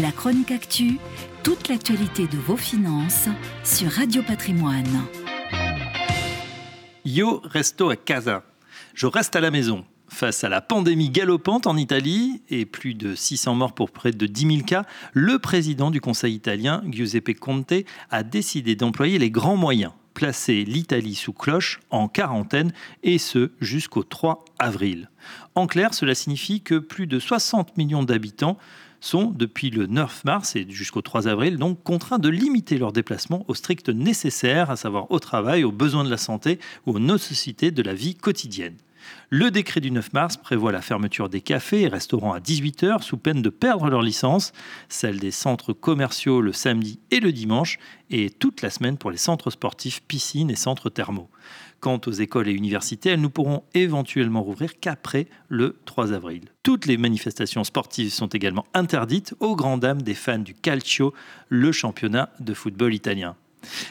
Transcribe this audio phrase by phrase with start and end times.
[0.00, 0.98] La chronique actu,
[1.42, 3.28] toute l'actualité de vos finances
[3.62, 5.04] sur Radio Patrimoine.
[7.04, 8.42] Yo resto a casa.
[8.94, 9.84] Je reste à la maison.
[10.08, 14.24] Face à la pandémie galopante en Italie et plus de 600 morts pour près de
[14.26, 17.74] 10 000 cas, le président du Conseil italien, Giuseppe Conte,
[18.08, 22.72] a décidé d'employer les grands moyens placer l'Italie sous cloche en quarantaine
[23.02, 25.10] et ce jusqu'au 3 avril.
[25.54, 28.58] En clair, cela signifie que plus de 60 millions d'habitants
[29.00, 33.44] sont, depuis le 9 mars et jusqu'au 3 avril, donc contraints de limiter leurs déplacements
[33.48, 37.70] au strict nécessaire, à savoir au travail, aux besoins de la santé ou aux nécessités
[37.70, 38.76] de la vie quotidienne.
[39.30, 43.16] Le décret du 9 mars prévoit la fermeture des cafés et restaurants à 18h sous
[43.16, 44.52] peine de perdre leur licence,
[44.88, 47.78] celle des centres commerciaux le samedi et le dimanche,
[48.10, 51.30] et toute la semaine pour les centres sportifs, piscines et centres thermaux.
[51.80, 56.42] Quant aux écoles et universités, elles ne pourront éventuellement rouvrir qu'après le 3 avril.
[56.62, 61.12] Toutes les manifestations sportives sont également interdites aux grandes dames des fans du Calcio,
[61.48, 63.34] le championnat de football italien.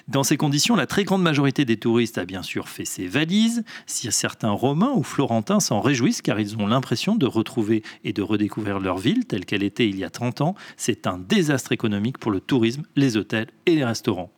[0.07, 3.63] Dans ces conditions, la très grande majorité des touristes a bien sûr fait ses valises.
[3.85, 8.21] Si certains Romains ou Florentins s'en réjouissent car ils ont l'impression de retrouver et de
[8.21, 12.17] redécouvrir leur ville telle qu'elle était il y a 30 ans, c'est un désastre économique
[12.17, 14.31] pour le tourisme, les hôtels et les restaurants.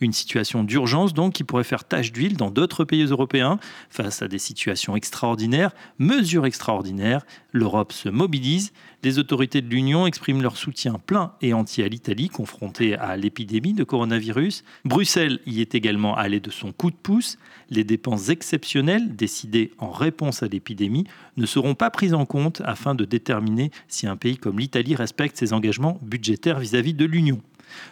[0.00, 3.58] Une situation d'urgence qui pourrait faire tache d'huile dans d'autres pays européens
[3.90, 7.26] face à des situations extraordinaires, mesures extraordinaires.
[7.52, 8.72] L'Europe se mobilise.
[9.02, 13.72] Les autorités de l'Union expriment leur soutien plein et entier à l'Italie confrontée à l'épidémie
[13.72, 14.64] de coronavirus.
[14.84, 17.38] Bruxelles y est également allée de son coup de pouce.
[17.70, 21.04] Les dépenses exceptionnelles décidées en réponse à l'épidémie
[21.36, 25.36] ne seront pas prises en compte afin de déterminer si un pays comme l'Italie respecte
[25.36, 27.40] ses engagements budgétaires vis-à-vis -vis de l'Union.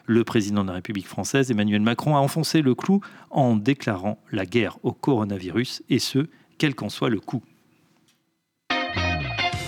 [0.07, 4.47] Le président de la République française, Emmanuel Macron, a enfoncé le clou en déclarant la
[4.47, 6.27] guerre au coronavirus, et ce,
[6.59, 7.43] quel qu'en soit le coût.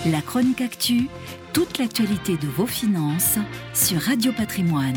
[0.05, 1.07] La chronique actu,
[1.53, 3.37] toute l'actualité de vos finances
[3.73, 4.95] sur Radio Patrimoine.